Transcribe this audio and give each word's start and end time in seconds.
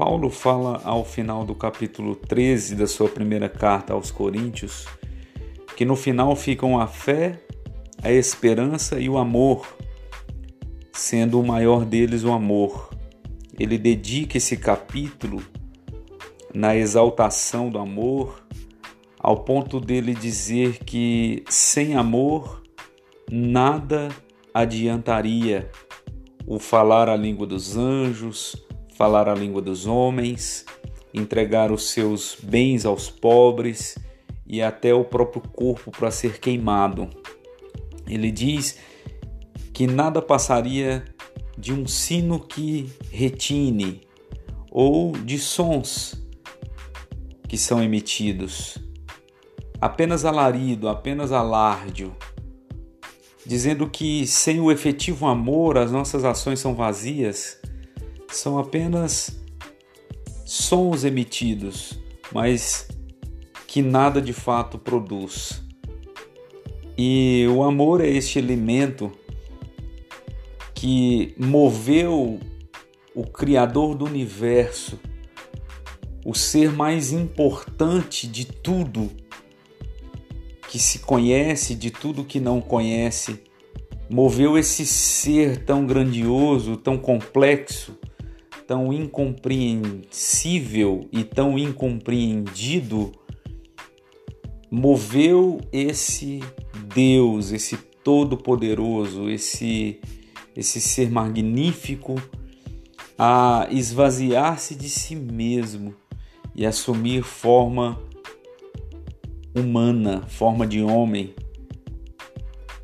Paulo 0.00 0.30
fala 0.30 0.80
ao 0.82 1.04
final 1.04 1.44
do 1.44 1.54
capítulo 1.54 2.16
13 2.16 2.74
da 2.74 2.86
sua 2.86 3.06
primeira 3.06 3.50
carta 3.50 3.92
aos 3.92 4.10
Coríntios 4.10 4.86
que 5.76 5.84
no 5.84 5.94
final 5.94 6.34
ficam 6.34 6.80
a 6.80 6.86
fé, 6.86 7.38
a 8.02 8.10
esperança 8.10 8.98
e 8.98 9.10
o 9.10 9.18
amor, 9.18 9.76
sendo 10.90 11.38
o 11.38 11.46
maior 11.46 11.84
deles 11.84 12.24
o 12.24 12.32
amor. 12.32 12.88
Ele 13.58 13.76
dedica 13.76 14.38
esse 14.38 14.56
capítulo 14.56 15.42
na 16.54 16.74
exaltação 16.74 17.68
do 17.68 17.78
amor, 17.78 18.42
ao 19.18 19.44
ponto 19.44 19.78
dele 19.78 20.14
dizer 20.14 20.78
que 20.78 21.44
sem 21.46 21.94
amor 21.94 22.62
nada 23.30 24.08
adiantaria 24.54 25.70
o 26.46 26.58
falar 26.58 27.06
a 27.06 27.16
língua 27.16 27.46
dos 27.46 27.76
anjos, 27.76 28.56
falar 29.00 29.30
a 29.30 29.34
língua 29.34 29.62
dos 29.62 29.86
homens, 29.86 30.66
entregar 31.14 31.72
os 31.72 31.88
seus 31.88 32.36
bens 32.42 32.84
aos 32.84 33.08
pobres 33.08 33.96
e 34.46 34.60
até 34.60 34.92
o 34.92 35.02
próprio 35.02 35.40
corpo 35.40 35.90
para 35.90 36.10
ser 36.10 36.38
queimado. 36.38 37.08
Ele 38.06 38.30
diz 38.30 38.76
que 39.72 39.86
nada 39.86 40.20
passaria 40.20 41.02
de 41.56 41.72
um 41.72 41.86
sino 41.86 42.38
que 42.38 42.92
retine 43.10 44.02
ou 44.70 45.12
de 45.12 45.38
sons 45.38 46.22
que 47.48 47.56
são 47.56 47.82
emitidos. 47.82 48.76
Apenas 49.80 50.26
alarido, 50.26 50.90
apenas 50.90 51.32
alarde, 51.32 52.12
dizendo 53.46 53.88
que 53.88 54.26
sem 54.26 54.60
o 54.60 54.70
efetivo 54.70 55.26
amor 55.26 55.78
as 55.78 55.90
nossas 55.90 56.22
ações 56.22 56.60
são 56.60 56.74
vazias, 56.74 57.58
são 58.30 58.58
apenas 58.58 59.38
sons 60.44 61.04
emitidos, 61.04 61.98
mas 62.32 62.88
que 63.66 63.82
nada 63.82 64.20
de 64.20 64.32
fato 64.32 64.78
produz. 64.78 65.62
E 66.96 67.46
o 67.48 67.62
amor 67.62 68.00
é 68.00 68.08
este 68.08 68.38
elemento 68.38 69.12
que 70.74 71.34
moveu 71.38 72.40
o 73.14 73.24
Criador 73.24 73.94
do 73.94 74.04
universo 74.04 74.98
o 76.24 76.34
ser 76.34 76.70
mais 76.70 77.12
importante 77.12 78.26
de 78.26 78.44
tudo 78.44 79.10
que 80.68 80.78
se 80.78 81.00
conhece, 81.00 81.74
de 81.74 81.90
tudo 81.90 82.24
que 82.24 82.38
não 82.38 82.60
conhece, 82.60 83.42
moveu 84.08 84.56
esse 84.56 84.86
ser 84.86 85.64
tão 85.64 85.86
grandioso, 85.86 86.76
tão 86.76 86.96
complexo, 86.96 87.98
tão 88.70 88.92
incompreensível 88.92 91.08
e 91.10 91.24
tão 91.24 91.58
incompreendido, 91.58 93.10
moveu 94.70 95.60
esse 95.72 96.38
Deus, 96.94 97.50
esse 97.50 97.76
todo-poderoso, 97.76 99.28
esse 99.28 100.00
esse 100.54 100.80
ser 100.80 101.10
magnífico 101.10 102.14
a 103.18 103.66
esvaziar-se 103.72 104.76
de 104.76 104.88
si 104.88 105.16
mesmo 105.16 105.92
e 106.54 106.64
assumir 106.64 107.24
forma 107.24 108.00
humana, 109.52 110.22
forma 110.28 110.64
de 110.64 110.80
homem, 110.80 111.34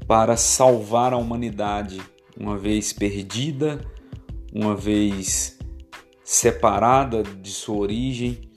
para 0.05 0.37
salvar 0.37 1.13
a 1.13 1.17
humanidade, 1.17 2.03
uma 2.37 2.59
vez 2.59 2.93
perdida, 2.93 3.81
uma 4.53 4.75
vez 4.75 5.56
separada 6.27 7.23
de 7.23 7.51
sua 7.51 7.77
origem. 7.77 8.51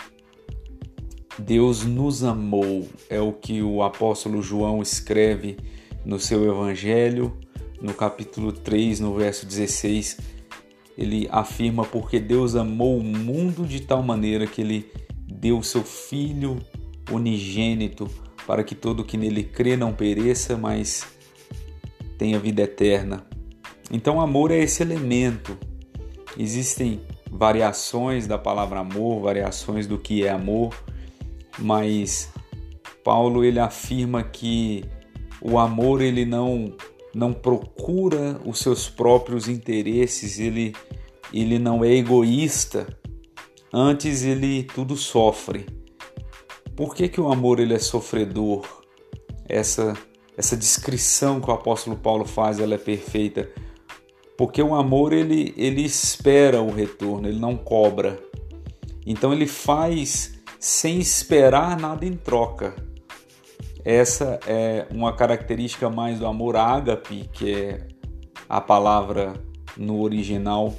Deus 1.37 1.85
nos 1.85 2.21
amou, 2.21 2.89
é 3.09 3.21
o 3.21 3.31
que 3.31 3.61
o 3.61 3.81
apóstolo 3.81 4.41
João 4.41 4.81
escreve 4.81 5.55
no 6.03 6.19
seu 6.19 6.43
evangelho, 6.43 7.37
no 7.81 7.93
capítulo 7.93 8.51
3, 8.51 8.99
no 8.99 9.15
verso 9.15 9.45
16 9.45 10.39
ele 10.99 11.29
afirma 11.31 11.85
porque 11.85 12.19
Deus 12.19 12.57
amou 12.57 12.97
o 12.97 13.01
mundo 13.01 13.65
de 13.65 13.79
tal 13.79 14.03
maneira 14.03 14.45
que 14.45 14.59
ele 14.59 14.91
deu 15.25 15.63
seu 15.63 15.81
filho 15.81 16.59
unigênito 17.09 18.05
para 18.45 18.65
que 18.65 18.75
todo 18.75 19.05
que 19.05 19.15
nele 19.15 19.45
crê 19.45 19.77
não 19.77 19.93
pereça, 19.93 20.57
mas 20.57 21.07
tenha 22.17 22.37
vida 22.37 22.63
eterna. 22.63 23.25
Então, 23.89 24.19
amor 24.19 24.51
é 24.51 24.57
esse 24.57 24.83
elemento. 24.83 25.57
Existem 26.37 26.99
variações 27.29 28.27
da 28.27 28.37
palavra 28.37 28.79
amor, 28.79 29.21
variações 29.21 29.87
do 29.87 29.97
que 29.97 30.25
é 30.25 30.29
amor, 30.29 30.73
mas 31.57 32.31
Paulo 33.03 33.43
ele 33.43 33.59
afirma 33.59 34.23
que 34.23 34.83
o 35.41 35.57
amor 35.57 36.01
ele 36.01 36.25
não 36.25 36.75
não 37.13 37.33
procura 37.33 38.39
os 38.45 38.59
seus 38.59 38.87
próprios 38.87 39.47
interesses, 39.47 40.39
ele, 40.39 40.75
ele 41.33 41.57
não 41.57 41.83
é 41.83 41.93
egoísta, 41.93 42.87
antes 43.73 44.23
ele 44.23 44.63
tudo 44.63 44.95
sofre. 44.95 45.65
Por 46.75 46.95
que, 46.95 47.09
que 47.09 47.19
o 47.19 47.31
amor 47.31 47.59
ele 47.59 47.73
é 47.73 47.79
sofredor? 47.79 48.65
Essa, 49.47 49.97
essa 50.37 50.55
descrição 50.55 51.41
que 51.41 51.49
o 51.49 51.53
apóstolo 51.53 51.97
Paulo 51.97 52.25
faz 52.25 52.59
ela 52.59 52.75
é 52.75 52.77
perfeita. 52.77 53.49
Porque 54.39 54.63
o 54.63 54.73
amor 54.73 55.11
ele, 55.11 55.53
ele 55.57 55.83
espera 55.83 56.61
o 56.61 56.71
retorno, 56.71 57.27
ele 57.27 57.41
não 57.41 57.57
cobra. 57.57 58.17
Então 59.05 59.33
ele 59.33 59.45
faz 59.45 60.39
sem 60.57 60.97
esperar 60.97 61.77
nada 61.77 62.05
em 62.05 62.13
troca. 62.13 62.73
Essa 63.83 64.39
é 64.47 64.87
uma 64.91 65.11
característica 65.11 65.89
mais 65.89 66.19
do 66.19 66.25
amor 66.25 66.55
ágape, 66.55 67.29
que 67.33 67.53
é 67.53 67.87
a 68.47 68.61
palavra 68.61 69.33
no 69.75 70.01
original 70.01 70.73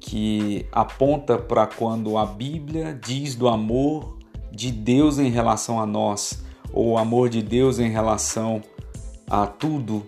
que 0.00 0.64
aponta 0.72 1.36
para 1.36 1.66
quando 1.66 2.16
a 2.16 2.24
Bíblia 2.24 2.98
diz 2.98 3.34
do 3.34 3.46
amor 3.46 4.16
de 4.50 4.72
Deus 4.72 5.18
em 5.18 5.28
relação 5.28 5.78
a 5.78 5.84
nós, 5.84 6.42
ou 6.72 6.92
o 6.92 6.96
amor 6.96 7.28
de 7.28 7.42
Deus 7.42 7.78
em 7.78 7.90
relação 7.90 8.62
a 9.28 9.46
tudo, 9.46 10.06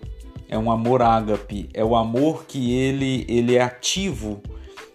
é 0.51 0.57
um 0.57 0.69
amor 0.69 1.01
ágape, 1.01 1.69
é 1.73 1.83
o 1.83 1.95
amor 1.95 2.43
que 2.45 2.77
ele, 2.77 3.25
ele 3.29 3.55
é 3.55 3.61
ativo, 3.61 4.41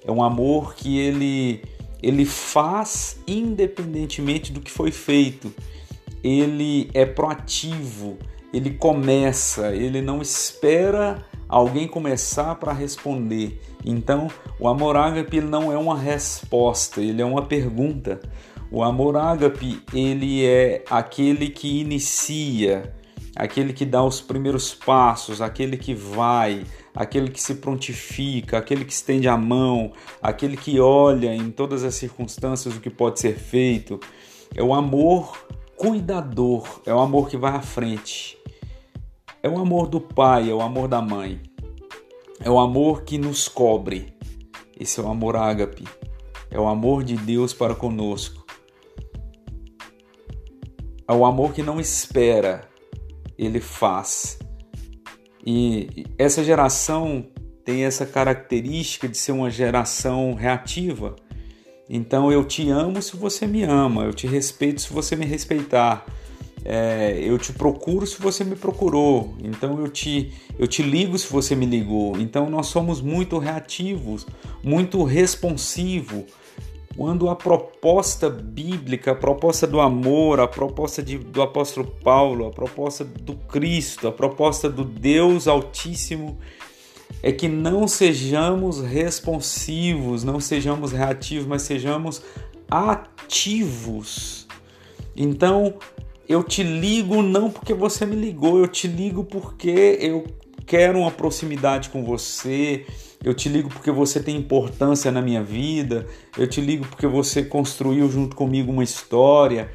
é 0.04 0.12
um 0.12 0.22
amor 0.22 0.74
que 0.74 0.98
ele, 0.98 1.64
ele 2.02 2.26
faz 2.26 3.18
independentemente 3.26 4.52
do 4.52 4.60
que 4.60 4.70
foi 4.70 4.92
feito. 4.92 5.52
Ele 6.22 6.90
é 6.92 7.06
proativo, 7.06 8.18
ele 8.52 8.74
começa, 8.74 9.74
ele 9.74 10.02
não 10.02 10.20
espera 10.20 11.24
alguém 11.48 11.88
começar 11.88 12.54
para 12.56 12.72
responder. 12.72 13.58
Então, 13.82 14.28
o 14.60 14.68
amor 14.68 14.96
ágape 14.96 15.40
não 15.40 15.72
é 15.72 15.78
uma 15.78 15.98
resposta, 15.98 17.00
ele 17.00 17.22
é 17.22 17.24
uma 17.24 17.42
pergunta. 17.42 18.20
O 18.70 18.82
amor 18.82 19.16
ágape, 19.16 19.82
ele 19.94 20.44
é 20.44 20.84
aquele 20.90 21.48
que 21.48 21.80
inicia, 21.80 22.92
aquele 23.36 23.72
que 23.72 23.84
dá 23.84 24.02
os 24.02 24.20
primeiros 24.20 24.74
passos, 24.74 25.42
aquele 25.42 25.76
que 25.76 25.94
vai, 25.94 26.64
aquele 26.94 27.30
que 27.30 27.40
se 27.40 27.56
prontifica, 27.56 28.56
aquele 28.56 28.84
que 28.84 28.92
estende 28.92 29.28
a 29.28 29.36
mão, 29.36 29.92
aquele 30.22 30.56
que 30.56 30.80
olha 30.80 31.34
em 31.34 31.50
todas 31.50 31.84
as 31.84 31.94
circunstâncias 31.94 32.74
o 32.74 32.80
que 32.80 32.90
pode 32.90 33.20
ser 33.20 33.36
feito. 33.36 34.00
É 34.54 34.62
o 34.62 34.72
amor 34.72 35.46
cuidador, 35.76 36.80
é 36.86 36.94
o 36.94 36.98
amor 36.98 37.28
que 37.28 37.36
vai 37.36 37.52
à 37.52 37.60
frente. 37.60 38.38
É 39.42 39.48
o 39.48 39.58
amor 39.58 39.86
do 39.86 40.00
pai, 40.00 40.50
é 40.50 40.54
o 40.54 40.62
amor 40.62 40.88
da 40.88 41.02
mãe. 41.02 41.40
É 42.40 42.50
o 42.50 42.58
amor 42.58 43.02
que 43.02 43.18
nos 43.18 43.48
cobre. 43.48 44.14
Esse 44.78 44.98
é 44.98 45.02
o 45.02 45.08
amor 45.08 45.36
ágape. 45.36 45.84
É 46.50 46.58
o 46.58 46.66
amor 46.66 47.04
de 47.04 47.16
Deus 47.16 47.52
para 47.52 47.74
conosco. 47.74 48.44
É 51.08 51.12
o 51.12 51.24
amor 51.24 51.52
que 51.52 51.62
não 51.62 51.78
espera, 51.78 52.68
ele 53.38 53.60
faz. 53.60 54.38
E 55.44 56.04
essa 56.18 56.42
geração 56.42 57.26
tem 57.64 57.84
essa 57.84 58.06
característica 58.06 59.08
de 59.08 59.16
ser 59.16 59.32
uma 59.32 59.50
geração 59.50 60.34
reativa 60.34 61.16
então 61.88 62.32
eu 62.32 62.44
te 62.44 62.68
amo 62.68 63.00
se 63.00 63.16
você 63.16 63.46
me 63.46 63.62
ama, 63.62 64.04
eu 64.04 64.12
te 64.12 64.26
respeito 64.26 64.80
se 64.80 64.92
você 64.92 65.14
me 65.14 65.24
respeitar. 65.24 66.04
É, 66.64 67.20
eu 67.22 67.38
te 67.38 67.52
procuro 67.52 68.04
se 68.04 68.20
você 68.20 68.42
me 68.42 68.56
procurou, 68.56 69.36
então 69.40 69.78
eu 69.78 69.88
te, 69.88 70.32
eu 70.58 70.66
te 70.66 70.82
ligo 70.82 71.16
se 71.16 71.32
você 71.32 71.54
me 71.54 71.64
ligou. 71.64 72.18
Então 72.18 72.50
nós 72.50 72.66
somos 72.66 73.00
muito 73.00 73.38
reativos, 73.38 74.26
muito 74.64 75.04
responsivos. 75.04 76.24
Quando 76.96 77.28
a 77.28 77.36
proposta 77.36 78.30
bíblica, 78.30 79.12
a 79.12 79.14
proposta 79.14 79.66
do 79.66 79.80
amor, 79.80 80.40
a 80.40 80.48
proposta 80.48 81.02
de, 81.02 81.18
do 81.18 81.42
apóstolo 81.42 81.86
Paulo, 82.02 82.46
a 82.46 82.50
proposta 82.50 83.04
do 83.04 83.34
Cristo, 83.34 84.08
a 84.08 84.12
proposta 84.12 84.70
do 84.70 84.82
Deus 84.82 85.46
Altíssimo 85.46 86.38
é 87.22 87.30
que 87.30 87.48
não 87.48 87.86
sejamos 87.86 88.80
responsivos, 88.80 90.24
não 90.24 90.40
sejamos 90.40 90.92
reativos, 90.92 91.46
mas 91.46 91.62
sejamos 91.62 92.22
ativos. 92.70 94.46
Então, 95.14 95.74
eu 96.28 96.42
te 96.42 96.62
ligo 96.62 97.22
não 97.22 97.50
porque 97.50 97.74
você 97.74 98.06
me 98.06 98.16
ligou, 98.16 98.58
eu 98.58 98.68
te 98.68 98.88
ligo 98.88 99.22
porque 99.22 99.98
eu 100.00 100.24
quero 100.66 100.98
uma 100.98 101.10
proximidade 101.10 101.90
com 101.90 102.04
você. 102.04 102.86
Eu 103.26 103.34
te 103.34 103.48
ligo 103.48 103.68
porque 103.68 103.90
você 103.90 104.20
tem 104.20 104.36
importância 104.36 105.10
na 105.10 105.20
minha 105.20 105.42
vida. 105.42 106.06
Eu 106.38 106.46
te 106.46 106.60
ligo 106.60 106.86
porque 106.86 107.08
você 107.08 107.42
construiu 107.42 108.08
junto 108.08 108.36
comigo 108.36 108.70
uma 108.70 108.84
história. 108.84 109.68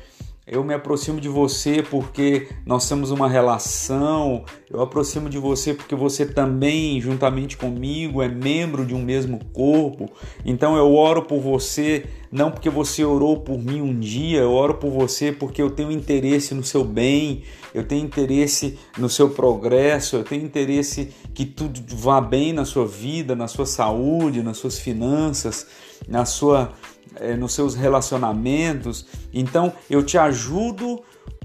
Eu 0.51 0.65
me 0.65 0.73
aproximo 0.73 1.21
de 1.21 1.29
você 1.29 1.81
porque 1.81 2.49
nós 2.65 2.85
temos 2.85 3.09
uma 3.09 3.29
relação. 3.29 4.43
Eu 4.69 4.81
aproximo 4.81 5.29
de 5.29 5.37
você 5.37 5.73
porque 5.73 5.95
você 5.95 6.25
também, 6.25 6.99
juntamente 6.99 7.55
comigo, 7.55 8.21
é 8.21 8.27
membro 8.27 8.85
de 8.85 8.93
um 8.93 9.01
mesmo 9.01 9.39
corpo. 9.53 10.11
Então 10.43 10.75
eu 10.75 10.93
oro 10.93 11.21
por 11.21 11.39
você 11.39 12.03
não 12.31 12.49
porque 12.49 12.69
você 12.69 13.03
orou 13.03 13.41
por 13.41 13.57
mim 13.57 13.81
um 13.81 13.99
dia, 13.99 14.39
eu 14.39 14.51
oro 14.51 14.75
por 14.75 14.89
você 14.89 15.31
porque 15.31 15.61
eu 15.61 15.69
tenho 15.69 15.91
interesse 15.91 16.53
no 16.53 16.63
seu 16.63 16.83
bem, 16.83 17.43
eu 17.73 17.83
tenho 17.83 18.05
interesse 18.05 18.79
no 18.97 19.09
seu 19.09 19.29
progresso, 19.29 20.15
eu 20.15 20.23
tenho 20.23 20.45
interesse 20.45 21.13
que 21.33 21.45
tudo 21.45 21.81
vá 21.95 22.21
bem 22.21 22.53
na 22.53 22.63
sua 22.63 22.85
vida, 22.85 23.35
na 23.35 23.47
sua 23.47 23.65
saúde, 23.65 24.41
nas 24.41 24.57
suas 24.57 24.79
finanças, 24.79 25.67
na 26.07 26.23
sua, 26.23 26.71
é, 27.15 27.35
nos 27.35 27.53
seus 27.53 27.75
relacionamentos. 27.75 29.05
Então 29.33 29.73
eu 29.89 30.03
te 30.03 30.17
ajudo 30.17 31.01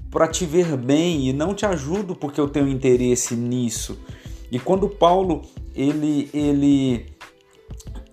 para 0.09 0.27
te 0.27 0.45
ver 0.45 0.77
bem 0.77 1.27
e 1.27 1.33
não 1.33 1.53
te 1.53 1.65
ajudo 1.65 2.15
porque 2.15 2.39
eu 2.39 2.47
tenho 2.47 2.67
interesse 2.67 3.35
nisso. 3.35 3.99
E 4.51 4.59
quando 4.59 4.87
Paulo 4.87 5.41
ele 5.75 6.29
ele 6.33 7.17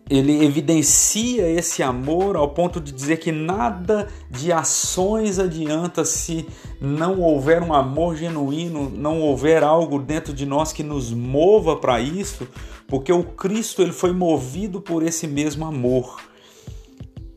ele 0.08 0.44
evidencia 0.44 1.48
esse 1.48 1.82
amor 1.82 2.36
ao 2.36 2.50
ponto 2.50 2.78
de 2.78 2.92
dizer 2.92 3.16
que 3.16 3.32
nada 3.32 4.08
de 4.30 4.52
ações 4.52 5.38
adianta 5.38 6.04
se 6.04 6.46
não 6.78 7.22
houver 7.22 7.62
um 7.62 7.72
amor 7.72 8.14
genuíno, 8.14 8.90
não 8.90 9.20
houver 9.20 9.64
algo 9.64 9.98
dentro 9.98 10.34
de 10.34 10.44
nós 10.44 10.72
que 10.72 10.82
nos 10.82 11.10
mova 11.10 11.76
para 11.76 12.00
isso, 12.00 12.46
porque 12.86 13.10
o 13.12 13.24
Cristo 13.24 13.80
ele 13.80 13.92
foi 13.92 14.12
movido 14.12 14.78
por 14.78 15.02
esse 15.02 15.26
mesmo 15.26 15.64
amor. 15.64 16.20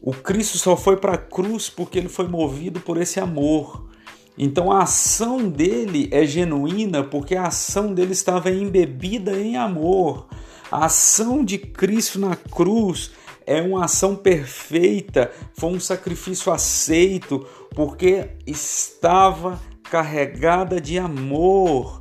O 0.07 0.13
Cristo 0.13 0.57
só 0.57 0.77
foi 0.77 0.95
para 0.95 1.15
a 1.15 1.18
cruz 1.18 1.69
porque 1.69 2.00
ele 2.00 2.07
foi 2.07 2.30
movido 2.30 2.80
por 2.80 2.95
esse 2.95 3.19
amor. 3.19 3.89
Então 4.38 4.71
a 4.71 4.83
ação 4.83 5.50
dele 5.50 6.07
é 6.13 6.25
genuína 6.25 7.04
porque 7.04 7.36
a 7.36 7.48
ação 7.48 7.94
dele 7.94 8.13
estava 8.13 8.50
embebida 8.50 9.38
em 9.38 9.57
amor. 9.57 10.30
A 10.71 10.86
ação 10.86 11.44
de 11.44 11.57
Cristo 11.57 12.19
na 12.19 12.38
cruz 12.38 13.12
é 13.45 13.62
uma 13.62 13.83
ação 13.83 14.15
perfeita, 14.15 15.30
foi 15.54 15.71
um 15.71 15.80
sacrifício 15.80 16.54
aceito, 16.54 17.45
porque 17.75 18.30
estava 18.45 19.59
carregada 19.92 20.80
de 20.80 20.98
amor. 20.98 22.00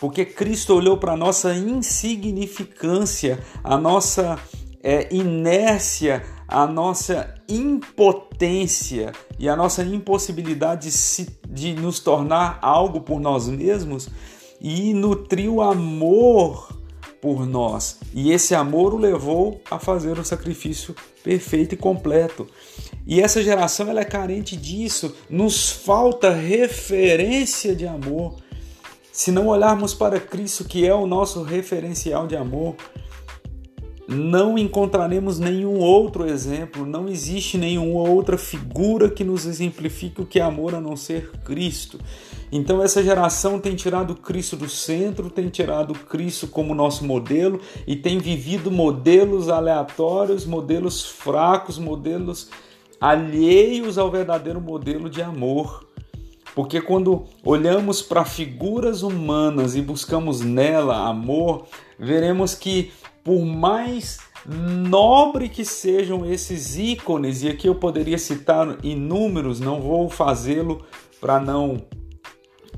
Porque 0.00 0.24
Cristo 0.24 0.74
olhou 0.74 0.96
para 0.96 1.12
a 1.12 1.18
nossa 1.18 1.54
insignificância, 1.54 3.44
a 3.62 3.76
nossa 3.76 4.38
é, 4.82 5.14
inércia, 5.14 6.24
a 6.52 6.66
nossa 6.66 7.34
impotência 7.48 9.12
e 9.38 9.48
a 9.48 9.56
nossa 9.56 9.82
impossibilidade 9.82 10.82
de, 10.82 10.92
se, 10.92 11.28
de 11.48 11.72
nos 11.72 11.98
tornar 11.98 12.58
algo 12.60 13.00
por 13.00 13.18
nós 13.18 13.48
mesmos 13.48 14.08
e 14.60 14.92
nutriu 14.92 15.62
amor 15.62 16.78
por 17.22 17.46
nós. 17.46 17.98
E 18.12 18.32
esse 18.32 18.54
amor 18.54 18.92
o 18.92 18.98
levou 18.98 19.62
a 19.70 19.78
fazer 19.78 20.18
o 20.18 20.24
sacrifício 20.24 20.94
perfeito 21.24 21.74
e 21.74 21.78
completo. 21.78 22.46
E 23.06 23.20
essa 23.20 23.42
geração 23.42 23.88
ela 23.88 24.00
é 24.00 24.04
carente 24.04 24.54
disso. 24.54 25.16
Nos 25.30 25.70
falta 25.70 26.30
referência 26.34 27.74
de 27.74 27.86
amor. 27.86 28.36
Se 29.10 29.30
não 29.30 29.46
olharmos 29.46 29.94
para 29.94 30.20
Cristo, 30.20 30.64
que 30.64 30.86
é 30.86 30.94
o 30.94 31.06
nosso 31.06 31.42
referencial 31.42 32.26
de 32.26 32.36
amor, 32.36 32.76
não 34.12 34.58
encontraremos 34.58 35.38
nenhum 35.38 35.78
outro 35.78 36.28
exemplo, 36.28 36.84
não 36.84 37.08
existe 37.08 37.56
nenhuma 37.56 38.08
outra 38.08 38.36
figura 38.36 39.08
que 39.08 39.24
nos 39.24 39.46
exemplifique 39.46 40.20
o 40.20 40.26
que 40.26 40.38
é 40.38 40.42
amor 40.42 40.74
a 40.74 40.80
não 40.80 40.96
ser 40.96 41.30
Cristo. 41.44 41.98
Então 42.50 42.82
essa 42.82 43.02
geração 43.02 43.58
tem 43.58 43.74
tirado 43.74 44.14
Cristo 44.14 44.56
do 44.56 44.68
centro, 44.68 45.30
tem 45.30 45.48
tirado 45.48 45.94
Cristo 45.94 46.46
como 46.46 46.74
nosso 46.74 47.04
modelo 47.04 47.60
e 47.86 47.96
tem 47.96 48.18
vivido 48.18 48.70
modelos 48.70 49.48
aleatórios, 49.48 50.44
modelos 50.44 51.04
fracos, 51.04 51.78
modelos 51.78 52.50
alheios 53.00 53.96
ao 53.96 54.10
verdadeiro 54.10 54.60
modelo 54.60 55.08
de 55.08 55.22
amor. 55.22 55.86
Porque 56.54 56.82
quando 56.82 57.24
olhamos 57.42 58.02
para 58.02 58.24
figuras 58.26 59.02
humanas 59.02 59.74
e 59.74 59.80
buscamos 59.80 60.42
nela 60.42 61.08
amor, 61.08 61.66
veremos 61.98 62.54
que 62.54 62.92
por 63.24 63.44
mais 63.44 64.18
nobre 64.46 65.48
que 65.48 65.64
sejam 65.64 66.26
esses 66.26 66.76
ícones, 66.76 67.42
e 67.42 67.48
aqui 67.48 67.68
eu 67.68 67.74
poderia 67.74 68.18
citar 68.18 68.78
inúmeros, 68.82 69.60
não 69.60 69.80
vou 69.80 70.08
fazê-lo 70.08 70.84
para 71.20 71.38
não 71.38 71.76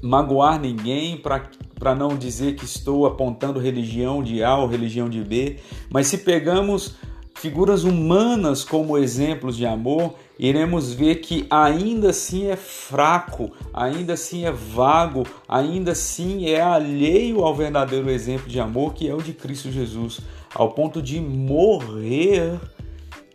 magoar 0.03 0.61
ninguém, 0.61 1.17
para 1.17 1.95
não 1.95 2.17
dizer 2.17 2.57
que 2.57 2.65
estou 2.65 3.07
apontando 3.07 3.59
religião 3.59 4.23
de 4.23 4.45
A 4.45 4.57
ou 4.57 4.67
religião 4.67 5.09
de 5.09 5.23
B, 5.23 5.57
mas 5.91 6.09
se 6.09 6.19
pegamos 6.19 6.97
figuras 7.37 7.85
humanas 7.85 8.63
como 8.63 8.99
exemplos 8.99 9.57
de 9.57 9.65
amor, 9.65 10.15
iremos 10.39 10.93
ver 10.93 11.17
que 11.17 11.47
ainda 11.49 12.11
assim 12.11 12.47
é 12.47 12.57
fraco, 12.57 13.53
ainda 13.73 14.15
assim 14.15 14.45
é 14.45 14.53
vago, 14.53 15.25
ainda 15.49 15.93
assim 15.93 16.47
é 16.47 16.61
alheio 16.61 17.43
ao 17.43 17.55
verdadeiro 17.55 18.11
exemplo 18.11 18.49
de 18.49 18.59
amor 18.59 18.95
que 18.95 19.09
é 19.09 19.15
o 19.15 19.23
de 19.23 19.33
Cristo 19.33 19.71
Jesus, 19.71 20.21
ao 20.55 20.71
ponto 20.71 21.01
de 21.01 21.21
morrer 21.21 22.59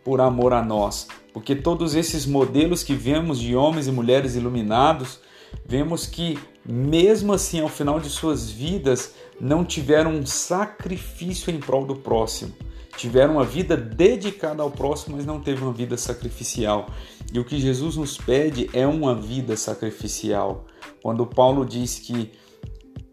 por 0.04 0.20
amor 0.20 0.52
a 0.52 0.62
nós. 0.62 1.08
Porque 1.32 1.54
todos 1.54 1.94
esses 1.94 2.26
modelos 2.26 2.82
que 2.82 2.94
vemos 2.94 3.38
de 3.38 3.54
homens 3.54 3.86
e 3.86 3.92
mulheres 3.92 4.34
iluminados, 4.34 5.20
vemos 5.64 6.06
que 6.06 6.38
mesmo 6.64 7.32
assim, 7.32 7.60
ao 7.60 7.68
final 7.68 7.98
de 7.98 8.08
suas 8.10 8.50
vidas, 8.50 9.14
não 9.40 9.64
tiveram 9.64 10.12
um 10.12 10.26
sacrifício 10.26 11.50
em 11.50 11.58
prol 11.58 11.86
do 11.86 11.96
próximo. 11.96 12.52
Tiveram 13.00 13.36
uma 13.36 13.44
vida 13.44 13.78
dedicada 13.78 14.62
ao 14.62 14.70
próximo, 14.70 15.16
mas 15.16 15.24
não 15.24 15.40
teve 15.40 15.62
uma 15.62 15.72
vida 15.72 15.96
sacrificial. 15.96 16.90
E 17.32 17.38
o 17.38 17.44
que 17.46 17.58
Jesus 17.58 17.96
nos 17.96 18.18
pede 18.18 18.68
é 18.74 18.86
uma 18.86 19.14
vida 19.14 19.56
sacrificial. 19.56 20.66
Quando 21.02 21.24
Paulo 21.24 21.64
diz 21.64 21.98
que 21.98 22.30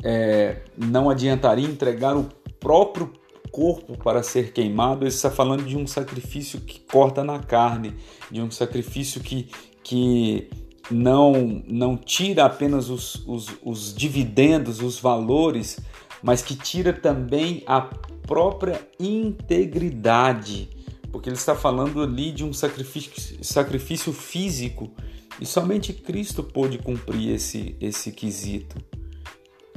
é, 0.03 0.57
não 0.77 1.09
adiantaria 1.09 1.65
entregar 1.65 2.17
o 2.17 2.25
próprio 2.59 3.13
corpo 3.49 3.97
para 3.97 4.21
ser 4.21 4.51
queimado, 4.51 5.03
ele 5.05 5.09
está 5.09 5.31
falando 5.31 5.63
de 5.63 5.77
um 5.77 5.87
sacrifício 5.87 6.59
que 6.59 6.81
corta 6.81 7.23
na 7.23 7.39
carne, 7.39 7.95
de 8.29 8.41
um 8.41 8.51
sacrifício 8.51 9.21
que, 9.21 9.49
que 9.81 10.49
não, 10.91 11.63
não 11.65 11.95
tira 11.95 12.43
apenas 12.43 12.89
os, 12.89 13.25
os, 13.25 13.47
os 13.63 13.95
dividendos, 13.95 14.81
os 14.81 14.99
valores, 14.99 15.79
mas 16.21 16.41
que 16.41 16.55
tira 16.55 16.93
também 16.93 17.63
a 17.65 17.81
própria 17.81 18.81
integridade, 18.99 20.69
porque 21.11 21.29
ele 21.29 21.37
está 21.37 21.55
falando 21.55 22.01
ali 22.01 22.31
de 22.31 22.43
um 22.43 22.51
sacrifício, 22.51 23.43
sacrifício 23.43 24.11
físico 24.11 24.91
e 25.39 25.45
somente 25.45 25.93
Cristo 25.93 26.43
pôde 26.43 26.77
cumprir 26.77 27.33
esse, 27.33 27.75
esse 27.79 28.11
quesito. 28.11 28.75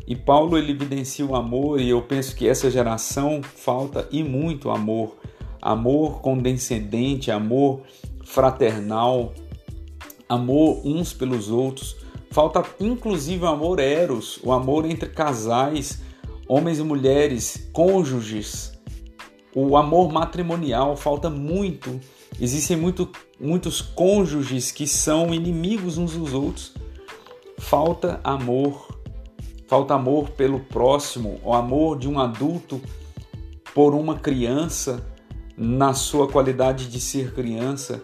E 0.06 0.16
Paulo 0.16 0.58
ele 0.58 0.72
evidencia 0.72 1.24
o 1.24 1.36
amor, 1.36 1.80
e 1.80 1.88
eu 1.88 2.02
penso 2.02 2.34
que 2.34 2.48
essa 2.48 2.70
geração 2.70 3.42
falta 3.42 4.08
e 4.10 4.24
muito 4.24 4.70
amor, 4.70 5.16
amor 5.62 6.20
condescendente, 6.20 7.30
amor 7.30 7.82
fraternal, 8.24 9.32
amor 10.28 10.84
uns 10.84 11.12
pelos 11.12 11.48
outros. 11.50 11.96
Falta 12.30 12.64
inclusive 12.80 13.44
o 13.44 13.48
amor 13.48 13.78
eros, 13.78 14.40
o 14.42 14.52
amor 14.52 14.84
entre 14.84 15.08
casais, 15.08 16.00
homens 16.50 16.80
e 16.80 16.82
mulheres, 16.82 17.70
cônjuges. 17.72 18.72
O 19.54 19.76
amor 19.76 20.12
matrimonial 20.12 20.96
falta 20.96 21.30
muito. 21.30 22.00
Existem 22.40 22.76
muito, 22.76 23.08
muitos 23.38 23.80
cônjuges 23.80 24.72
que 24.72 24.84
são 24.84 25.32
inimigos 25.32 25.96
uns 25.96 26.16
dos 26.16 26.34
outros. 26.34 26.74
Falta 27.56 28.20
amor. 28.24 28.88
Falta 29.68 29.94
amor 29.94 30.30
pelo 30.30 30.58
próximo, 30.58 31.40
o 31.44 31.54
amor 31.54 31.96
de 31.96 32.08
um 32.08 32.18
adulto 32.18 32.80
por 33.72 33.94
uma 33.94 34.16
criança 34.16 35.06
na 35.56 35.94
sua 35.94 36.26
qualidade 36.26 36.88
de 36.88 37.00
ser 37.00 37.32
criança 37.32 38.02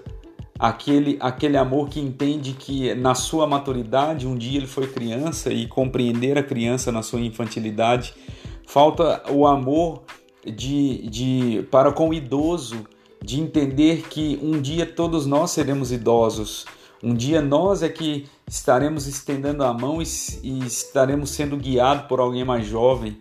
aquele, 0.59 1.17
aquele 1.21 1.57
amor 1.57 1.89
que 1.89 2.01
entende 2.01 2.53
que 2.53 2.95
na 2.95 3.15
sua 3.15 3.47
maturidade 3.47 4.27
um 4.27 4.37
dia 4.37 4.59
ele 4.59 4.67
foi 4.67 4.87
criança 4.87 5.53
e 5.53 5.67
compreender 5.67 6.39
a 6.39 6.43
criança 6.43 6.91
na 6.91 7.03
sua 7.03 7.21
infantilidade. 7.21 8.15
Falta 8.67 9.23
o 9.31 9.47
amor 9.47 10.03
de, 10.45 11.09
de 11.09 11.69
para 11.71 11.93
com 11.93 12.11
o 12.11 12.15
idoso, 12.15 12.85
de 13.23 13.41
entender 13.41 14.03
que 14.09 14.39
um 14.43 14.61
dia 14.61 14.85
todos 14.85 15.25
nós 15.25 15.53
seremos 15.53 15.93
idosos. 15.93 16.67
Um 17.03 17.15
dia 17.15 17.41
nós 17.41 17.83
é 17.83 17.89
que 17.89 18.27
estaremos 18.47 19.07
estendendo 19.07 19.63
a 19.63 19.73
mão 19.73 20.03
e, 20.03 20.07
e 20.43 20.65
estaremos 20.67 21.31
sendo 21.31 21.57
guiados 21.57 22.07
por 22.07 22.21
alguém 22.21 22.45
mais 22.45 22.67
jovem 22.67 23.19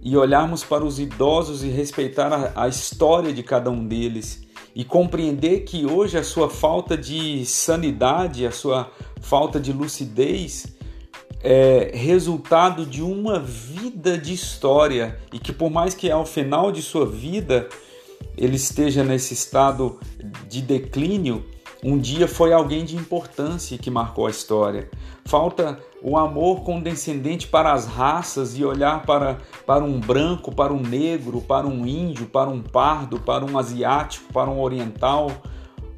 e 0.00 0.16
olharmos 0.16 0.64
para 0.64 0.84
os 0.84 0.98
idosos 0.98 1.62
e 1.62 1.68
respeitar 1.68 2.32
a, 2.32 2.64
a 2.64 2.68
história 2.68 3.32
de 3.32 3.42
cada 3.42 3.70
um 3.70 3.86
deles 3.86 4.42
e 4.74 4.84
compreender 4.84 5.60
que 5.60 5.86
hoje 5.86 6.16
a 6.16 6.24
sua 6.24 6.48
falta 6.48 6.96
de 6.96 7.44
sanidade, 7.44 8.46
a 8.46 8.50
sua 8.50 8.90
falta 9.20 9.60
de 9.60 9.72
lucidez 9.72 10.66
é 11.42 11.90
resultado 11.94 12.86
de 12.86 13.02
uma 13.02 13.38
vida 13.38 14.16
de 14.16 14.32
história 14.32 15.18
e 15.32 15.38
que 15.38 15.52
por 15.52 15.70
mais 15.70 15.94
que 15.94 16.10
ao 16.10 16.24
final 16.24 16.70
de 16.70 16.82
sua 16.82 17.04
vida 17.04 17.68
ele 18.36 18.56
esteja 18.56 19.02
nesse 19.02 19.34
estado 19.34 19.98
de 20.48 20.62
declínio, 20.62 21.44
um 21.84 21.98
dia 21.98 22.28
foi 22.28 22.52
alguém 22.52 22.84
de 22.84 22.96
importância 22.96 23.76
que 23.76 23.90
marcou 23.90 24.28
a 24.28 24.30
história. 24.30 24.88
Falta 25.24 25.80
o 26.00 26.16
amor 26.16 26.62
condescendente 26.62 27.48
para 27.48 27.72
as 27.72 27.86
raças 27.86 28.56
e 28.56 28.64
olhar 28.64 29.04
para, 29.04 29.38
para 29.66 29.82
um 29.82 29.98
branco, 29.98 30.54
para 30.54 30.72
um 30.72 30.80
negro, 30.80 31.40
para 31.40 31.66
um 31.66 31.84
índio, 31.84 32.26
para 32.26 32.48
um 32.48 32.62
pardo, 32.62 33.18
para 33.18 33.44
um 33.44 33.58
asiático, 33.58 34.32
para 34.32 34.48
um 34.48 34.60
oriental, 34.60 35.30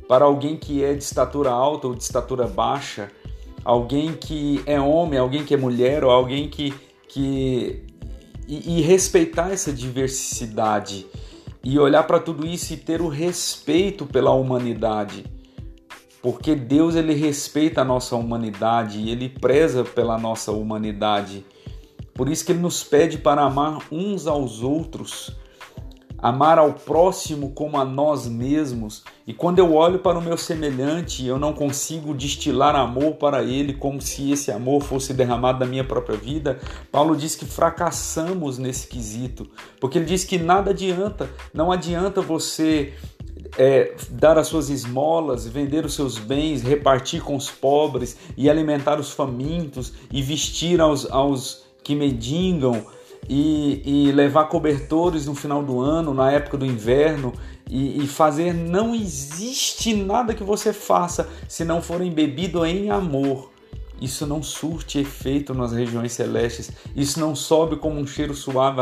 para 0.08 0.24
alguém 0.24 0.56
que 0.56 0.82
é 0.82 0.94
de 0.94 1.02
estatura 1.02 1.50
alta 1.50 1.86
ou 1.86 1.94
de 1.94 2.02
estatura 2.02 2.46
baixa, 2.46 3.10
alguém 3.64 4.12
que 4.12 4.62
é 4.66 4.80
homem, 4.80 5.18
alguém 5.18 5.44
que 5.44 5.54
é 5.54 5.56
mulher, 5.56 6.04
ou 6.04 6.10
alguém 6.10 6.48
que. 6.48 6.74
que 7.08 7.82
e, 8.46 8.78
e 8.78 8.82
respeitar 8.82 9.50
essa 9.50 9.72
diversidade 9.72 11.06
e 11.62 11.78
olhar 11.78 12.02
para 12.02 12.20
tudo 12.20 12.46
isso 12.46 12.74
e 12.74 12.76
ter 12.76 13.00
o 13.00 13.08
respeito 13.08 14.04
pela 14.04 14.32
humanidade 14.32 15.24
porque 16.24 16.54
Deus 16.54 16.94
ele 16.94 17.12
respeita 17.12 17.82
a 17.82 17.84
nossa 17.84 18.16
humanidade 18.16 18.98
e 18.98 19.10
ele 19.10 19.28
preza 19.28 19.84
pela 19.84 20.16
nossa 20.16 20.52
humanidade. 20.52 21.44
Por 22.14 22.30
isso 22.30 22.46
que 22.46 22.52
ele 22.52 22.60
nos 22.60 22.82
pede 22.82 23.18
para 23.18 23.42
amar 23.42 23.80
uns 23.92 24.26
aos 24.26 24.62
outros, 24.62 25.36
amar 26.24 26.58
ao 26.58 26.72
próximo 26.72 27.50
como 27.50 27.76
a 27.76 27.84
nós 27.84 28.26
mesmos. 28.26 29.04
E 29.26 29.34
quando 29.34 29.58
eu 29.58 29.74
olho 29.74 29.98
para 29.98 30.18
o 30.18 30.22
meu 30.22 30.38
semelhante, 30.38 31.26
eu 31.26 31.38
não 31.38 31.52
consigo 31.52 32.14
destilar 32.14 32.74
amor 32.74 33.16
para 33.16 33.42
ele 33.42 33.74
como 33.74 34.00
se 34.00 34.32
esse 34.32 34.50
amor 34.50 34.82
fosse 34.82 35.12
derramado 35.12 35.60
na 35.60 35.66
minha 35.66 35.84
própria 35.84 36.16
vida. 36.16 36.58
Paulo 36.90 37.14
diz 37.14 37.36
que 37.36 37.44
fracassamos 37.44 38.56
nesse 38.56 38.86
quesito, 38.86 39.46
porque 39.78 39.98
ele 39.98 40.06
diz 40.06 40.24
que 40.24 40.38
nada 40.38 40.70
adianta, 40.70 41.28
não 41.52 41.70
adianta 41.70 42.22
você 42.22 42.94
é, 43.58 43.94
dar 44.08 44.38
as 44.38 44.46
suas 44.46 44.70
esmolas, 44.70 45.46
vender 45.46 45.84
os 45.84 45.92
seus 45.92 46.18
bens, 46.18 46.62
repartir 46.62 47.20
com 47.22 47.36
os 47.36 47.50
pobres 47.50 48.16
e 48.34 48.48
alimentar 48.48 48.98
os 48.98 49.12
famintos 49.12 49.92
e 50.10 50.22
vestir 50.22 50.80
aos, 50.80 51.04
aos 51.10 51.66
que 51.82 51.94
mendigam 51.94 52.82
e, 53.28 54.08
e 54.08 54.12
levar 54.12 54.44
cobertores 54.44 55.26
no 55.26 55.34
final 55.34 55.62
do 55.62 55.80
ano, 55.80 56.12
na 56.12 56.30
época 56.30 56.56
do 56.56 56.66
inverno 56.66 57.32
e, 57.68 58.02
e, 58.02 58.06
fazer. 58.06 58.52
Não 58.52 58.94
existe 58.94 59.94
nada 59.94 60.34
que 60.34 60.44
você 60.44 60.72
faça 60.72 61.28
se 61.48 61.64
não 61.64 61.82
for 61.82 62.00
embebido 62.00 62.64
em 62.64 62.90
amor. 62.90 63.50
Isso 64.00 64.26
não 64.26 64.42
surte 64.42 64.98
efeito 64.98 65.54
nas 65.54 65.72
regiões 65.72 66.12
celestes, 66.12 66.70
isso 66.96 67.20
não 67.20 67.34
sobe 67.34 67.76
como 67.76 67.98
um 67.98 68.06
cheiro 68.06 68.34
suave 68.34 68.80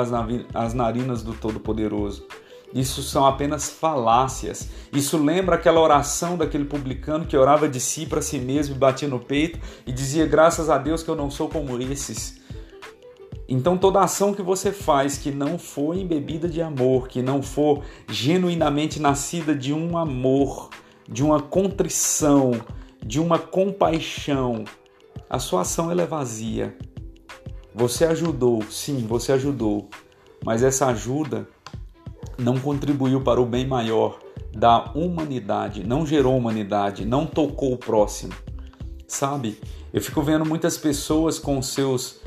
às 0.54 0.74
narinas 0.74 1.22
do 1.22 1.34
Todo-Poderoso. 1.34 2.26
Isso 2.74 3.02
são 3.02 3.26
apenas 3.26 3.68
falácias. 3.68 4.68
Isso 4.92 5.22
lembra 5.22 5.56
aquela 5.56 5.80
oração 5.80 6.36
daquele 6.36 6.64
publicano 6.64 7.26
que 7.26 7.36
orava 7.36 7.68
de 7.68 7.78
si 7.78 8.06
para 8.06 8.22
si 8.22 8.38
mesmo 8.38 8.74
batia 8.74 9.08
no 9.08 9.20
peito 9.20 9.58
e 9.86 9.92
dizia: 9.92 10.26
Graças 10.26 10.70
a 10.70 10.78
Deus 10.78 11.02
que 11.02 11.10
eu 11.10 11.16
não 11.16 11.30
sou 11.30 11.48
como 11.48 11.80
esses. 11.80 12.40
Então, 13.54 13.76
toda 13.76 14.00
ação 14.00 14.32
que 14.32 14.40
você 14.40 14.72
faz 14.72 15.18
que 15.18 15.30
não 15.30 15.58
for 15.58 15.94
embebida 15.94 16.48
de 16.48 16.62
amor, 16.62 17.06
que 17.06 17.20
não 17.20 17.42
for 17.42 17.82
genuinamente 18.08 18.98
nascida 18.98 19.54
de 19.54 19.74
um 19.74 19.98
amor, 19.98 20.70
de 21.06 21.22
uma 21.22 21.38
contrição, 21.38 22.52
de 23.04 23.20
uma 23.20 23.38
compaixão, 23.38 24.64
a 25.28 25.38
sua 25.38 25.60
ação 25.60 25.92
é 25.92 26.06
vazia. 26.06 26.74
Você 27.74 28.06
ajudou, 28.06 28.62
sim, 28.70 29.06
você 29.06 29.32
ajudou, 29.32 29.90
mas 30.42 30.62
essa 30.62 30.86
ajuda 30.86 31.46
não 32.38 32.58
contribuiu 32.58 33.20
para 33.20 33.38
o 33.38 33.44
bem 33.44 33.66
maior 33.66 34.18
da 34.50 34.92
humanidade, 34.94 35.84
não 35.84 36.06
gerou 36.06 36.38
humanidade, 36.38 37.04
não 37.04 37.26
tocou 37.26 37.74
o 37.74 37.78
próximo. 37.78 38.32
Sabe? 39.06 39.60
Eu 39.92 40.00
fico 40.00 40.22
vendo 40.22 40.46
muitas 40.46 40.78
pessoas 40.78 41.38
com 41.38 41.60
seus 41.60 42.22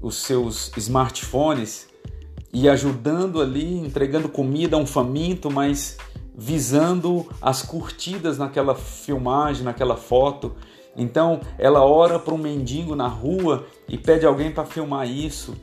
os 0.00 0.16
seus 0.16 0.70
smartphones 0.76 1.88
e 2.52 2.68
ajudando 2.68 3.40
ali, 3.40 3.78
entregando 3.78 4.28
comida 4.28 4.76
a 4.76 4.78
um 4.78 4.86
faminto, 4.86 5.50
mas 5.50 5.96
visando 6.36 7.26
as 7.42 7.62
curtidas 7.62 8.38
naquela 8.38 8.74
filmagem, 8.74 9.64
naquela 9.64 9.96
foto. 9.96 10.54
Então, 10.96 11.40
ela 11.58 11.84
ora 11.84 12.18
para 12.18 12.34
um 12.34 12.38
mendigo 12.38 12.94
na 12.94 13.08
rua 13.08 13.66
e 13.88 13.98
pede 13.98 14.24
alguém 14.24 14.50
para 14.50 14.64
filmar 14.64 15.08
isso 15.08 15.56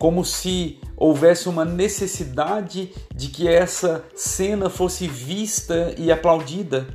como 0.00 0.24
se 0.24 0.80
houvesse 0.96 1.46
uma 1.46 1.62
necessidade 1.62 2.90
de 3.14 3.28
que 3.28 3.46
essa 3.46 4.02
cena 4.14 4.70
fosse 4.70 5.06
vista 5.06 5.94
e 5.98 6.10
aplaudida, 6.10 6.88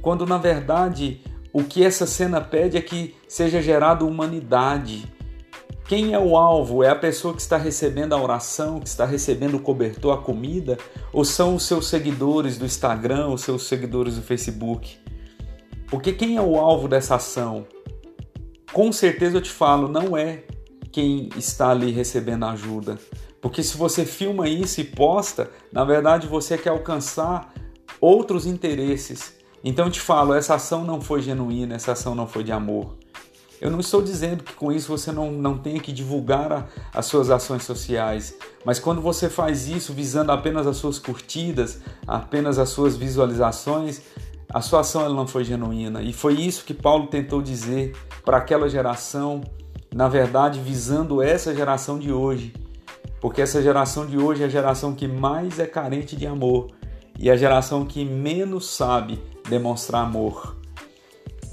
quando 0.00 0.24
na 0.24 0.38
verdade 0.38 1.20
o 1.52 1.62
que 1.62 1.84
essa 1.84 2.06
cena 2.06 2.40
pede 2.40 2.78
é 2.78 2.80
que 2.80 3.14
seja 3.28 3.60
gerada 3.60 4.06
humanidade. 4.06 5.04
Quem 5.88 6.12
é 6.12 6.18
o 6.18 6.36
alvo? 6.36 6.82
É 6.82 6.88
a 6.88 6.96
pessoa 6.96 7.32
que 7.32 7.40
está 7.40 7.56
recebendo 7.56 8.12
a 8.12 8.20
oração, 8.20 8.80
que 8.80 8.88
está 8.88 9.04
recebendo 9.04 9.56
o 9.56 9.60
cobertor, 9.60 10.12
a 10.12 10.20
comida? 10.20 10.76
Ou 11.12 11.24
são 11.24 11.54
os 11.54 11.62
seus 11.62 11.86
seguidores 11.86 12.58
do 12.58 12.64
Instagram, 12.64 13.28
os 13.28 13.42
seus 13.42 13.68
seguidores 13.68 14.16
do 14.16 14.22
Facebook? 14.22 14.98
Porque 15.86 16.12
quem 16.12 16.36
é 16.36 16.42
o 16.42 16.56
alvo 16.56 16.88
dessa 16.88 17.14
ação? 17.14 17.68
Com 18.72 18.90
certeza 18.90 19.36
eu 19.36 19.40
te 19.40 19.50
falo, 19.50 19.86
não 19.86 20.16
é 20.16 20.42
quem 20.90 21.28
está 21.36 21.70
ali 21.70 21.92
recebendo 21.92 22.46
ajuda. 22.46 22.98
Porque 23.40 23.62
se 23.62 23.76
você 23.76 24.04
filma 24.04 24.48
isso 24.48 24.80
e 24.80 24.84
posta, 24.84 25.48
na 25.70 25.84
verdade 25.84 26.26
você 26.26 26.58
quer 26.58 26.70
alcançar 26.70 27.54
outros 28.00 28.44
interesses. 28.44 29.36
Então 29.62 29.86
eu 29.86 29.92
te 29.92 30.00
falo, 30.00 30.34
essa 30.34 30.56
ação 30.56 30.84
não 30.84 31.00
foi 31.00 31.22
genuína, 31.22 31.76
essa 31.76 31.92
ação 31.92 32.12
não 32.12 32.26
foi 32.26 32.42
de 32.42 32.50
amor. 32.50 32.96
Eu 33.60 33.70
não 33.70 33.80
estou 33.80 34.02
dizendo 34.02 34.44
que 34.44 34.52
com 34.52 34.70
isso 34.70 34.88
você 34.88 35.10
não, 35.10 35.30
não 35.32 35.56
tenha 35.56 35.80
que 35.80 35.92
divulgar 35.92 36.52
a, 36.52 36.66
as 36.92 37.06
suas 37.06 37.30
ações 37.30 37.64
sociais, 37.64 38.36
mas 38.64 38.78
quando 38.78 39.00
você 39.00 39.30
faz 39.30 39.68
isso 39.68 39.92
visando 39.92 40.32
apenas 40.32 40.66
as 40.66 40.76
suas 40.76 40.98
curtidas, 40.98 41.80
apenas 42.06 42.58
as 42.58 42.68
suas 42.68 42.96
visualizações, 42.96 44.02
a 44.52 44.60
sua 44.60 44.80
ação 44.80 45.02
ela 45.02 45.14
não 45.14 45.26
foi 45.26 45.44
genuína. 45.44 46.02
E 46.02 46.12
foi 46.12 46.34
isso 46.34 46.64
que 46.64 46.74
Paulo 46.74 47.06
tentou 47.06 47.40
dizer 47.40 47.96
para 48.24 48.36
aquela 48.36 48.68
geração 48.68 49.42
na 49.96 50.08
verdade, 50.08 50.60
visando 50.60 51.22
essa 51.22 51.54
geração 51.54 51.98
de 51.98 52.12
hoje, 52.12 52.52
porque 53.18 53.40
essa 53.40 53.62
geração 53.62 54.06
de 54.06 54.18
hoje 54.18 54.42
é 54.42 54.44
a 54.44 54.48
geração 54.48 54.94
que 54.94 55.08
mais 55.08 55.58
é 55.58 55.66
carente 55.66 56.14
de 56.14 56.26
amor 56.26 56.68
e 57.18 57.30
a 57.30 57.36
geração 57.36 57.86
que 57.86 58.04
menos 58.04 58.68
sabe 58.68 59.18
demonstrar 59.48 60.02
amor. 60.02 60.54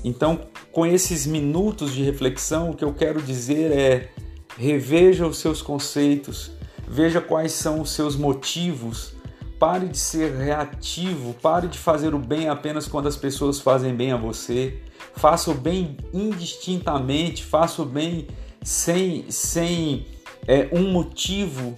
Então, 0.04 0.42
com 0.74 0.86
esses 0.86 1.26
minutos 1.26 1.94
de 1.94 2.04
reflexão, 2.04 2.72
o 2.72 2.76
que 2.76 2.84
eu 2.84 2.94
quero 2.94 3.22
dizer 3.22 3.72
é: 3.72 4.10
reveja 4.58 5.26
os 5.26 5.38
seus 5.38 5.62
conceitos, 5.62 6.52
veja 6.86 7.22
quais 7.22 7.54
são 7.54 7.80
os 7.80 7.92
seus 7.92 8.18
motivos. 8.18 9.14
Pare 9.58 9.88
de 9.88 9.98
ser 9.98 10.36
reativo, 10.36 11.34
pare 11.36 11.70
de 11.70 11.78
fazer 11.78 12.14
o 12.14 12.20
bem 12.20 12.50
apenas 12.50 12.86
quando 12.86 13.08
as 13.08 13.16
pessoas 13.16 13.62
fazem 13.62 13.96
bem 13.96 14.12
a 14.12 14.18
você 14.18 14.82
faça 15.16 15.52
o 15.52 15.54
bem 15.54 15.98
indistintamente, 16.14 17.44
faça 17.44 17.82
o 17.82 17.86
bem 17.86 18.28
sem, 18.62 19.30
sem 19.30 20.06
é, 20.48 20.70
um 20.72 20.92
motivo. 20.92 21.76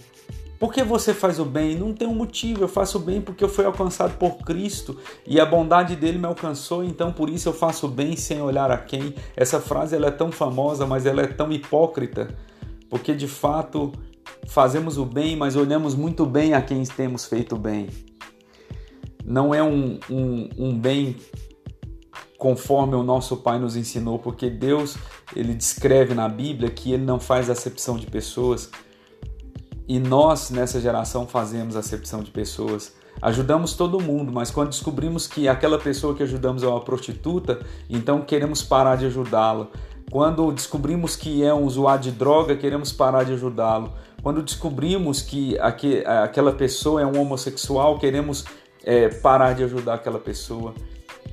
Por 0.60 0.74
que 0.74 0.84
você 0.84 1.14
faz 1.14 1.40
o 1.40 1.46
bem? 1.46 1.76
Não 1.76 1.94
tem 1.94 2.08
um 2.08 2.16
motivo. 2.16 2.64
Eu 2.64 2.68
faço 2.68 2.98
o 2.98 3.02
bem 3.02 3.22
porque 3.22 3.44
eu 3.44 3.50
fui 3.50 3.66
alcançado 3.66 4.18
por 4.18 4.38
Cristo 4.38 4.98
e 5.26 5.40
a 5.40 5.46
bondade 5.46 5.96
dele 5.96 6.18
me 6.18 6.26
alcançou, 6.26 6.84
então 6.84 7.12
por 7.12 7.30
isso 7.30 7.50
eu 7.50 7.54
faço 7.54 7.88
o 7.88 7.90
bem 7.90 8.16
sem 8.16 8.42
olhar 8.42 8.72
a 8.72 8.78
quem. 8.78 9.14
Essa 9.36 9.60
frase 9.60 9.96
ela 9.96 10.08
é 10.08 10.12
tão 10.12 10.32
famosa, 10.32 10.86
mas 10.86 11.06
ela 11.06 11.22
é 11.22 11.28
tão 11.28 11.52
hipócrita, 11.52 12.36
porque 12.90 13.14
de 13.14 13.28
fato 13.28 13.92
fazemos 14.48 14.98
o 14.98 15.06
bem, 15.06 15.36
mas 15.36 15.56
olhamos 15.56 15.96
muito 15.96 16.26
bem 16.26 16.54
a 16.54 16.62
quem 16.62 16.84
temos 16.84 17.26
feito 17.26 17.58
bem. 17.58 17.90
Não 19.26 19.54
é 19.54 19.62
um, 19.62 20.00
um, 20.10 20.50
um 20.58 20.80
bem 20.80 21.16
conforme 22.38 22.96
o 22.96 23.04
nosso 23.04 23.38
Pai 23.38 23.58
nos 23.58 23.76
ensinou, 23.76 24.20
porque 24.20 24.50
Deus 24.50 24.98
ele 25.36 25.54
descreve 25.54 26.14
na 26.14 26.30
Bíblia 26.30 26.70
que 26.70 26.94
ele 26.94 27.04
não 27.04 27.20
faz 27.20 27.50
acepção 27.50 27.98
de 27.98 28.06
pessoas. 28.06 28.70
E 29.88 30.00
nós, 30.00 30.50
nessa 30.50 30.82
geração, 30.82 31.27
fazemos 31.27 31.75
acepção 31.75 32.24
de 32.24 32.32
pessoas. 32.32 32.94
Ajudamos 33.22 33.74
todo 33.74 34.00
mundo, 34.01 34.32
mas 34.32 34.51
quando 34.51 34.70
descobrimos 34.70 35.27
que 35.27 35.48
aquela 35.48 35.77
pessoa 35.77 36.15
que 36.15 36.24
ajudamos 36.24 36.63
é 36.63 36.68
uma 36.68 36.82
prostituta, 36.82 37.60
então 37.89 38.22
queremos 38.22 38.62
parar 38.62 38.98
de 38.98 39.06
ajudá-la. 39.06 39.68
Quando 40.12 40.51
descobrimos 40.51 41.15
que 41.15 41.44
é 41.44 41.54
um 41.54 41.63
usuário 41.63 42.04
de 42.04 42.12
droga, 42.12 42.56
queremos 42.56 42.92
parar 42.92 43.24
de 43.24 43.34
ajudá-lo. 43.34 43.94
Quando 44.22 44.42
descobrimos 44.42 45.22
que 45.22 45.58
aquela 45.60 46.51
pessoa 46.51 47.01
é 47.01 47.06
um 47.06 47.20
homossexual, 47.20 48.00
queremos 48.00 48.46
é, 48.84 49.10
parar 49.10 49.54
de 49.54 49.63
ajudar 49.63 49.96
aquela 49.96 50.20
pessoa. 50.20 50.74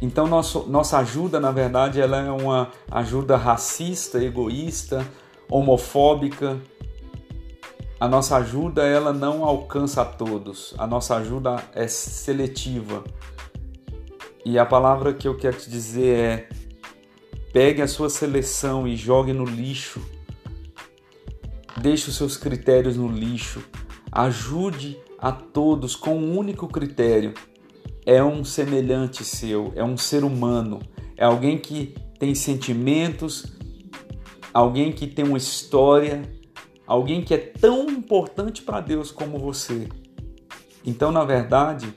Então 0.00 0.26
nosso, 0.26 0.66
nossa 0.68 0.98
ajuda, 0.98 1.38
na 1.38 1.50
verdade, 1.52 2.00
ela 2.00 2.18
é 2.18 2.30
uma 2.30 2.68
ajuda 2.90 3.36
racista, 3.36 4.22
egoísta, 4.22 5.06
homofóbica. 5.48 6.56
A 8.02 8.08
nossa 8.08 8.36
ajuda 8.38 8.82
ela 8.84 9.12
não 9.12 9.44
alcança 9.44 10.02
a 10.02 10.04
todos. 10.04 10.74
A 10.76 10.88
nossa 10.88 11.14
ajuda 11.18 11.62
é 11.72 11.86
seletiva. 11.86 13.04
E 14.44 14.58
a 14.58 14.66
palavra 14.66 15.14
que 15.14 15.28
eu 15.28 15.36
quero 15.36 15.56
te 15.56 15.70
dizer 15.70 16.18
é: 16.18 16.48
pegue 17.52 17.80
a 17.80 17.86
sua 17.86 18.10
seleção 18.10 18.88
e 18.88 18.96
jogue 18.96 19.32
no 19.32 19.44
lixo 19.44 20.02
Deixe 21.80 22.10
os 22.10 22.16
seus 22.16 22.36
critérios 22.36 22.96
no 22.96 23.06
lixo. 23.06 23.62
Ajude 24.10 24.98
a 25.16 25.30
todos 25.30 25.94
com 25.94 26.16
um 26.16 26.36
único 26.36 26.66
critério. 26.66 27.32
É 28.04 28.20
um 28.20 28.44
semelhante 28.44 29.22
seu, 29.22 29.72
é 29.76 29.84
um 29.84 29.96
ser 29.96 30.24
humano, 30.24 30.80
é 31.16 31.24
alguém 31.24 31.56
que 31.56 31.94
tem 32.18 32.34
sentimentos, 32.34 33.46
alguém 34.52 34.90
que 34.90 35.06
tem 35.06 35.24
uma 35.24 35.38
história, 35.38 36.41
alguém 36.92 37.22
que 37.22 37.32
é 37.32 37.38
tão 37.38 37.88
importante 37.88 38.60
para 38.62 38.80
Deus 38.80 39.10
como 39.10 39.38
você. 39.38 39.88
Então, 40.84 41.10
na 41.10 41.24
verdade, 41.24 41.92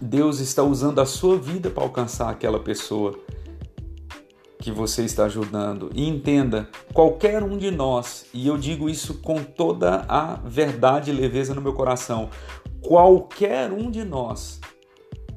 Deus 0.00 0.40
está 0.40 0.64
usando 0.64 1.00
a 1.00 1.06
sua 1.06 1.38
vida 1.38 1.70
para 1.70 1.84
alcançar 1.84 2.28
aquela 2.28 2.58
pessoa 2.58 3.16
que 4.58 4.72
você 4.72 5.04
está 5.04 5.26
ajudando. 5.26 5.90
E 5.94 6.08
entenda, 6.08 6.68
qualquer 6.92 7.42
um 7.42 7.56
de 7.56 7.70
nós, 7.70 8.26
e 8.34 8.48
eu 8.48 8.58
digo 8.58 8.90
isso 8.90 9.20
com 9.20 9.44
toda 9.44 10.04
a 10.08 10.40
verdade 10.44 11.10
e 11.10 11.14
leveza 11.14 11.54
no 11.54 11.60
meu 11.60 11.74
coração, 11.74 12.30
qualquer 12.80 13.70
um 13.70 13.90
de 13.90 14.02
nós 14.02 14.60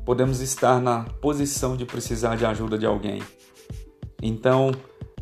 podemos 0.04 0.40
estar 0.40 0.82
na 0.82 1.04
posição 1.22 1.78
de 1.78 1.86
precisar 1.86 2.38
de 2.38 2.46
ajuda 2.46 2.78
de 2.78 2.86
alguém. 2.86 3.22
Então, 4.20 4.72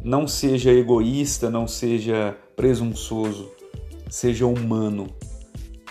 não 0.02 0.26
seja 0.26 0.72
egoísta, 0.72 1.50
não 1.50 1.68
seja 1.68 2.38
presunçoso, 2.56 3.52
seja 4.10 4.46
humano, 4.46 5.08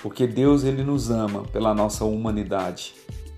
porque 0.03 0.27
Deus 0.27 0.65
ele 0.65 0.83
nos 0.83 1.11
ama 1.11 1.43
pela 1.45 1.75
nossa 1.75 2.05
humanidade. 2.05 2.95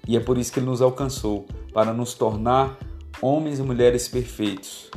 E 0.06 0.16
é 0.16 0.20
por 0.20 0.38
isso 0.38 0.52
que 0.52 0.60
ele 0.60 0.66
nos 0.66 0.80
alcançou, 0.80 1.46
para 1.72 1.92
nos 1.92 2.14
tornar 2.14 2.78
homens 3.20 3.58
e 3.58 3.62
mulheres 3.62 4.08
perfeitos, 4.08 4.90